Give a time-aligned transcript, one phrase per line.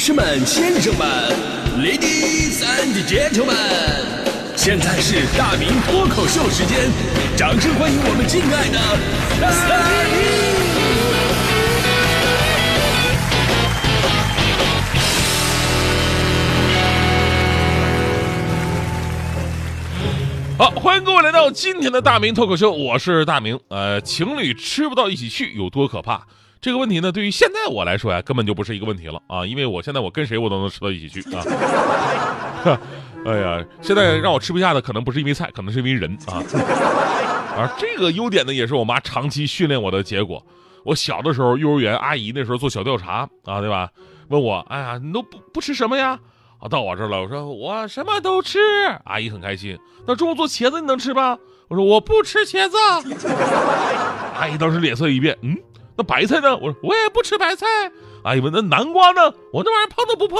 [0.00, 1.06] 士们、先生们
[1.76, 3.54] ，Ladies and Gentlemen，
[4.56, 6.90] 现在是大明脱口秀时间，
[7.36, 8.78] 掌声欢迎我们敬爱的
[9.68, 9.76] 大
[10.08, 10.18] 明！
[20.56, 23.60] 好，欢迎各位来到今天的大明脱口秀，我是大明。
[23.68, 26.26] 呃，情侣吃不到一起去有多可怕？
[26.60, 31.42] 这个问题呢，对于现在我来说呀，根本就不是一个问题了啊，因为我现在我跟谁我都能吃到一起去啊。
[33.24, 36.42] 哎呀，现在让我吃不下的可能不是因为菜，可能是因为人啊。
[37.56, 40.44] 而这个优点呢，也是我妈长期训练我的结果。
[40.84, 43.90] 我小的时候，幼儿园阿姨那时候做小调查啊，对吧？
[44.28, 46.18] 问我，哎呀，你都不不吃什么呀？
[46.58, 48.58] 啊，到我这儿了，我说我什么都吃。
[49.04, 49.78] 阿姨很开心。
[50.06, 51.38] 那中午做茄子你能吃吗？
[51.68, 52.76] 我说我不吃茄子。
[54.36, 55.56] 阿姨当时脸色一变，嗯。
[56.00, 56.56] 那白菜呢？
[56.56, 57.66] 我说我也不吃白菜。
[58.22, 59.20] 阿姨问那南瓜呢？
[59.52, 60.38] 我那玩意儿碰都不碰。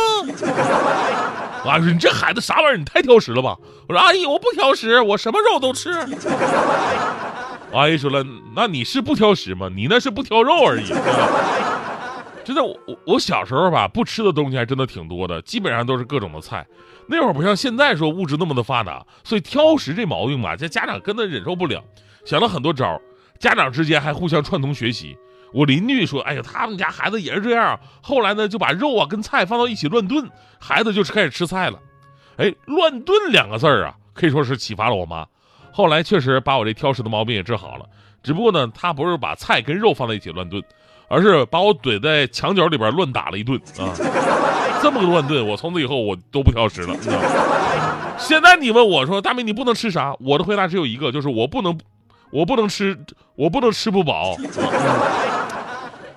[1.70, 2.76] 阿姨说你这孩子啥玩意儿？
[2.78, 3.56] 你太挑食了吧？
[3.86, 5.90] 我说阿姨我不挑食，我什么肉都吃。
[7.74, 8.24] 阿姨说了，
[8.56, 9.68] 那你是不挑食吗？
[9.74, 10.86] 你那是不挑肉而已。
[12.42, 16.66] 真的，我我小时候吧，不吃的东西还真的挺多的，基本上都是各种的菜。
[17.06, 21.82] 那会儿不像现在说物质那么的发达，所以挑食这毛病吧，这家长根本忍受不了，
[22.24, 22.98] 想了很多招
[23.38, 25.16] 家长之间还互相串通学习。
[25.52, 27.78] 我邻居说：“哎呀，他们家孩子也是这样。
[28.00, 31.78] 后来呢，就把肉啊跟菜放到一起乱炖，孩子就开始吃菜了。
[32.36, 35.26] 哎，乱炖两个字儿啊，可以说是启发了我妈。
[35.72, 37.84] 后来确实把我这挑食的毛病也治好了。
[38.22, 40.62] 只不过呢，他不是把菜跟肉放在一起乱炖，
[41.08, 43.92] 而是把我怼在墙角里边乱打了一顿啊。
[44.82, 46.96] 这么个乱炖，我从此以后我都不挑食了。
[48.18, 50.14] 现在你问我说，大明你不能吃啥？
[50.20, 51.78] 我的回答只有一个，就是我不能，
[52.30, 52.98] 我不能吃，
[53.36, 54.36] 我不能吃不饱。”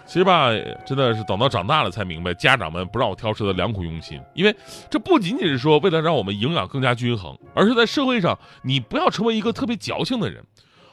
[0.06, 0.50] 其实吧，
[0.86, 4.22] 真的是等到长大了才明白，家长们不让我挑食的良苦用心。
[4.34, 4.56] 因为
[4.90, 10.44] 这不仅仅是说为了让我们营养更加均衡，而是在社会上，你不要成为一个特别矫情的人。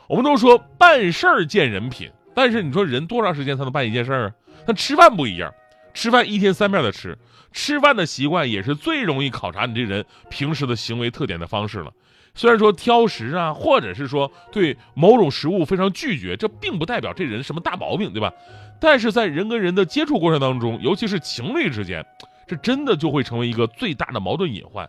[0.08, 4.32] 我们都说办事儿见人品，但是你说人多长时间才能办一件事儿啊？
[4.66, 5.52] 但吃饭不一样，
[5.92, 7.18] 吃饭一天三遍的吃，
[7.52, 11.92] 吃饭的习惯也是最容易考察你这人平时的行为特点的方式了。
[12.34, 18.32] 虽然说挑食啊，或者是说对某种食物非常拒绝，这并不代表这人什么大毛病，对吧？
[18.80, 22.04] 但是在人跟人的接触过程当中，尤其是情侣之间，
[22.46, 24.88] 这真的就会成为一个最大的矛盾隐患。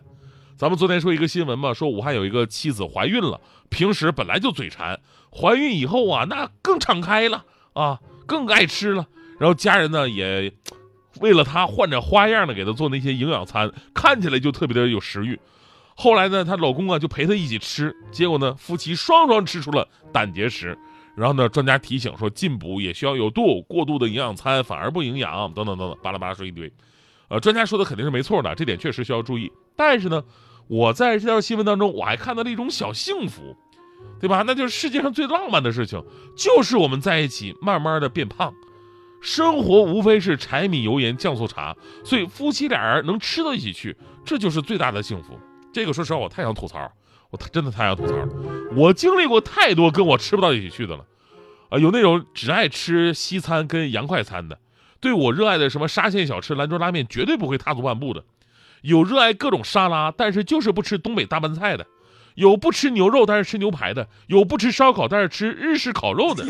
[0.56, 4.98] 咱们昨天说一个新闻嘛，说武汉有一个妻子怀孕了，平时本来就嘴馋，
[5.30, 9.06] 怀孕以后啊，那更敞开了啊，更爱吃了。
[9.38, 10.52] 然后家人呢也
[11.20, 15.38] 为了她换着花样的给她做那些营养餐，看起来就特别的有食欲。
[15.94, 20.76] 后来呢，她老公啊就陪她一起吃，结果呢，夫妻双双吃出了胆结石。
[21.14, 26.72] 然后呢，专家提醒说，进补也需要有度，过度的营养餐反而不营养，等等等等，巴拉巴拉说一堆。
[27.28, 29.52] 呃，专家说的肯定是没错的，这点确实需要注意。
[29.76, 30.24] 但是呢，
[30.68, 33.54] 我在这条新闻当中，我还看到了一种小幸福，
[34.18, 34.42] 对吧？
[34.46, 36.02] 那就是世界上最浪漫的事情，
[36.34, 38.54] 就是我们在一起慢慢的变胖。
[39.20, 43.94] 生活无非是柴米油盐酱醋茶，所以夫妻俩人能吃到一起去，
[44.24, 45.38] 这就是最大的幸福。
[45.72, 46.92] 这个说实话，我太想吐槽，
[47.30, 48.28] 我真的太想吐槽了。
[48.74, 51.04] 我经历过太多跟我吃不到一起去的了，
[51.70, 54.58] 啊，有那种只爱吃西餐跟洋快餐的，
[55.00, 58.20] 对我热爱的什么沙县小吃、兰州拉面绝对不会踏足半步的；
[58.82, 61.84] 有热爱各种沙拉，但是就是不吃东北大拌菜的；
[62.34, 66.44] 有不吃牛肉但是吃牛排的；有不吃烧烤但是吃日式烤肉的。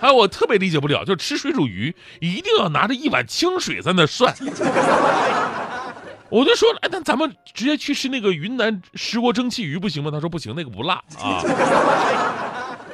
[0.00, 4.34] 还 有我特别理解不了，就吃水煮鱼一定要拿着一碗清水在那涮。
[6.30, 10.10] 我就说了，哎，那咱们直接去吃那个云南石锅蒸汽鱼不行吗？
[10.10, 11.42] 他说不行，那个不辣 啊。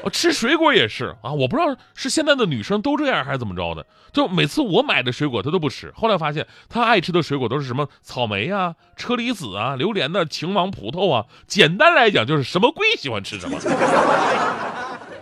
[0.02, 5.92] 我吃水果也是啊，我不知道是现在的女生都这样还是怎么着的，就每次我买的水果她都不吃。
[5.96, 11.26] 后来发现她爱吃的水果都是什么草莓啊、车厘子啊、榴莲的晴王葡萄啊。
[11.48, 13.58] 简单来讲就是什么贵喜欢吃什么。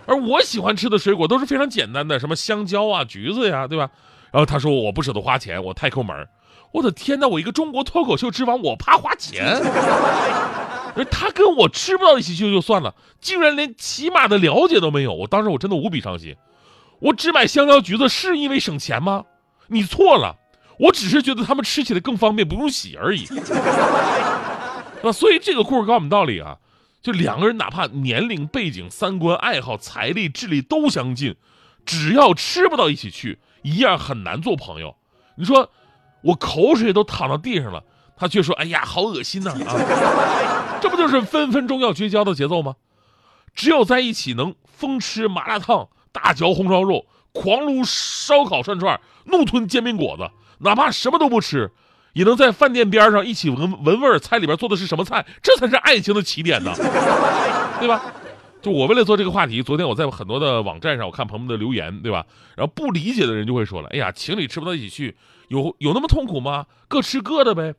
[0.07, 3.89] 而我喜欢吃的水果都是非常简单的，什么香蕉啊、橘子呀，对吧？
[4.31, 6.29] 然后他说我不舍得花钱，我太抠门
[6.75, 7.29] 我的天哪！
[7.29, 9.63] 我一个中国脱口秀之王，我怕花钱。
[11.09, 15.15] 他跟我吃不到一起去就算了，竟然连起码的了解都没有。
[15.15, 16.35] 我当时我真的无比伤心。
[16.99, 19.25] 我只买香蕉橘子是因为省钱吗？
[19.69, 20.37] 你错了，
[20.81, 23.25] 我只是觉得他们吃起来更方便，不用洗而已。
[25.03, 26.57] 那所以这个故事告诉我们道理啊，
[27.01, 31.37] 就两个人哪怕年龄、背景、三观、爱好、财力、智力都相近，
[31.87, 34.97] 只要吃不到一起去，一样很难做朋友。
[35.37, 35.71] 你说。
[36.25, 37.83] 我口水都淌到地上了，
[38.17, 42.75] 他却说：“哎呀，好恶心呐！”啊， 这不就是分分钟要绝交的节奏吗？
[43.55, 50.29] 只有在一起能疯吃麻辣烫、大嚼红烧肉、狂撸烧烤串串，怒吞煎饼果子，
[50.59, 51.71] 哪怕什么都不吃，
[52.15, 56.73] 也能在饭店边上一起闻闻味儿菜里边做的是什么菜，这才是爱情的起点呢，
[57.79, 58.03] 对吧？
[58.65, 62.25] 就我为了做这个话题，昨天我在很多的网站上，我看朋友们的留言，对吧？
[62.57, 65.15] 然后不理解的人就会说了：“哎呀，情侣吃不到一起去，
[65.49, 66.65] 有有那么痛苦吗？
[66.89, 67.75] 各吃各的呗。”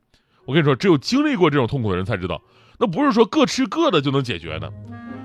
[0.45, 2.39] 我跟你说，只有经历过这种痛苦的人才知道，
[2.77, 4.71] 那不是说各吃各的就能解决的，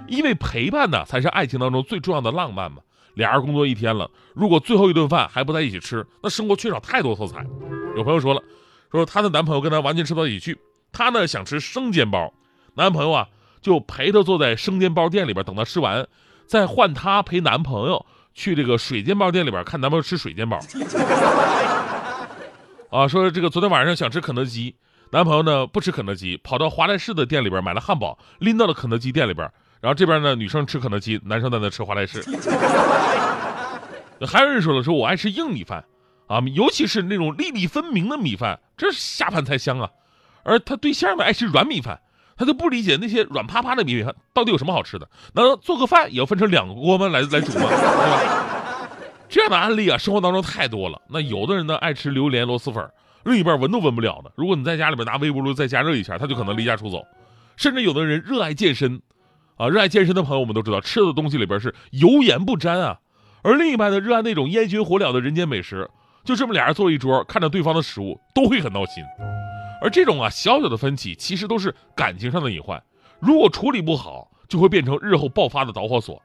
[0.09, 2.79] 因为陪伴呢才是爱情当中最重要的浪漫嘛。
[3.12, 7.45] 俩人工作一天了，如果最后一顿饭还不在一起吃，那生活缺少太多色彩。
[7.97, 8.43] 有朋友说了，
[8.91, 10.59] 说她的男朋友跟她完全吃不到一起去，
[10.91, 12.33] 她呢想吃生煎包，
[12.77, 13.29] 男朋友啊。
[13.61, 16.07] 就陪她坐在生煎包店里边等她吃完，
[16.47, 18.05] 再换她陪男朋友
[18.35, 20.59] 去这个水煎包店里边看男朋友吃水煎包。
[22.91, 24.75] 啊，说这个昨天晚上想吃肯德基，
[25.11, 29.49] 男朋友呢不吃肯德基，跑到华莱士的店里边买了汉堡，拎到了肯德基店里边。
[29.81, 32.23] 然后这边呢女生吃肯德基，男生在那吃华莱士。
[34.27, 35.85] 还有人说了，说我爱吃硬米饭，
[36.27, 39.89] 啊，尤其是那种粒粒分明的米饭，这下饭才香啊。
[40.43, 42.01] 而他对象呢爱吃软米饭。
[42.41, 45.07] 他就不理解那些软趴趴的米饭到底有什么好吃的？
[45.35, 47.07] 难道做个饭也要分成两个锅吗？
[47.09, 47.69] 来来煮吗？
[47.69, 48.89] 对吧？
[49.29, 50.99] 这样的案例啊，生活当中太多了。
[51.11, 52.83] 那有的人呢爱吃榴莲螺蛳粉，
[53.25, 54.33] 另一半闻都闻不了的。
[54.37, 57.07] 如果你在家里边拿微波炉再加热一下，他就可能离家出走。
[57.57, 59.03] 甚至有的人热爱健身，
[59.59, 62.97] 啊，热爱健身的朋友我们都知道，吃的东西里边是油盐不沾啊。
[63.43, 65.91] 而另一半呢，热爱那种烟熏火燎的人间美食，
[66.25, 69.05] 就这么俩人坐一桌，看着对方的食物，都会很闹心。
[69.81, 72.82] 而这种啊小小的分歧，其实都是感情上的隐患。
[73.19, 76.21] 如果处理不好，就会变成日后爆发的导火索。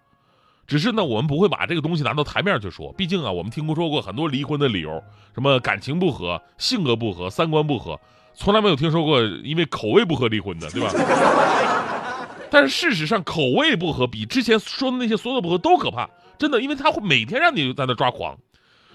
[0.68, 2.92] 只是呢，我们不会把这个东西拿到台面去说。
[2.94, 5.04] 毕竟啊，我们听说过很多离婚的理由，
[5.34, 8.00] 什么感情不合、性格不合、三观不合，
[8.34, 10.92] 从来没有听说过因为口味不合离婚的，对吧？
[12.50, 18.36] 但是事实上，口味不合比之前说的那些所有的不合都可怕，真的，因为他会每天让你在那抓狂。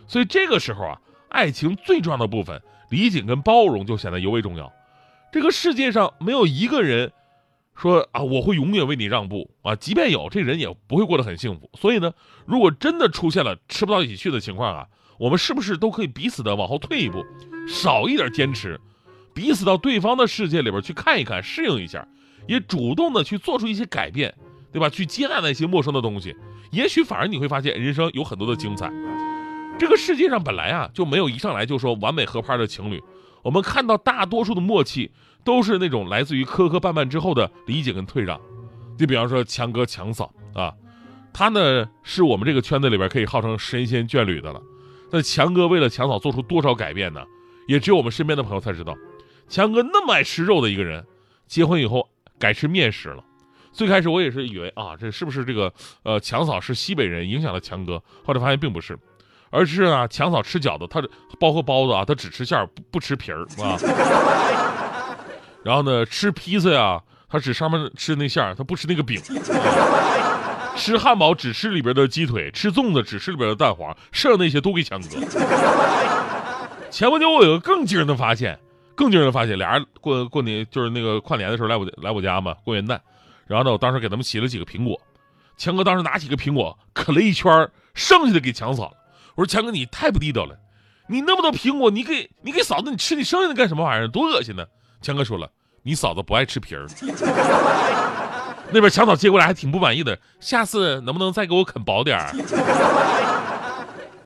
[0.08, 0.98] 所以这个时候啊，
[1.28, 2.60] 爱情最重要的部分。
[2.90, 4.70] 理解跟包容就显得尤为重要。
[5.32, 7.10] 这个世界上没有一个人
[7.74, 11.70] 说啊，我会永远为你让步啊，即便有，这人也不会过得很幸福。
[11.78, 12.12] 所以呢，
[12.44, 14.86] 如果真的出现了吃不到一起去的情况啊，
[15.18, 17.24] 我们是不是都可以彼此的往后退一步，
[17.68, 18.78] 少一点坚持，
[19.32, 22.06] 彼此到对方的世界里边去看一看，适应一下，
[22.48, 24.34] 也主动的去做出一些改变，
[24.72, 24.90] 对吧？
[24.90, 26.34] 去接纳那些陌生的东西，
[26.72, 28.90] 也许反而你会发现人生有很多的精彩。
[29.80, 33.02] 这个世界上本来啊就没有一上来就说完美合拍的情侣，
[33.42, 35.10] 我们看到大多数的默契
[35.42, 38.38] 都是那种来自于磕磕绊绊之后的理解跟退让。
[38.98, 40.74] 就比方说强哥强嫂啊，
[41.32, 44.60] 他呢是我们这个圈子里边可以号称神仙眷侣的了。
[45.10, 47.24] 那强哥为了强嫂做出多少改变呢？
[47.66, 48.94] 也只有我们身边的朋友才知道。
[49.48, 51.06] 强哥那么爱吃肉的一个人，
[51.46, 52.06] 结婚以后
[52.38, 53.24] 改吃面食了。
[53.72, 55.72] 最开始我也是以为啊，这是不是这个
[56.02, 58.02] 呃强嫂是西北人影响了强哥？
[58.22, 58.98] 后来发现并不是。
[59.50, 61.02] 而是啊，强嫂吃饺子，她
[61.38, 63.76] 包括包子啊，她只吃馅儿，不吃皮儿啊。
[65.62, 69.20] 然后呢，吃披萨呀，她只上面吃那馅儿，她不吃那个饼。
[70.76, 75.08] 吃汉堡只吃里边的鸡腿，吃粽子只吃里边的蛋黄，剩下那些都给强哥。
[76.90, 78.58] 前不久我有个更惊人的发现，
[78.94, 82.98] 更惊人的发现，俩人过过年就是那个跨年的时候来我来我家嘛，过元旦。
[83.46, 84.98] 然后呢，我当时给他们洗了几个苹果，
[85.58, 88.94] 强哥当时拿起个苹果啃了一圈，剩下的给强嫂。
[89.34, 90.56] 我说强哥，你太不地道了，
[91.08, 94.08] 你那么多苹果，你给你给嫂子，你吃你剩下的干什么玩意儿？
[94.08, 94.64] 多恶心呢！
[95.00, 95.50] 强哥说了，
[95.82, 96.86] 你嫂子不爱吃皮儿。
[98.72, 102.30] 那边强嫂接过来还挺不满意的，下次能不能再给我啃薄点儿？